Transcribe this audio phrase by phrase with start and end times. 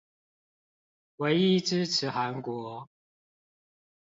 [1.17, 2.89] 唯一支持韓國